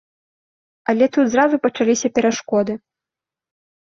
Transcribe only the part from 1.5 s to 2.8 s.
пачаліся перашкоды.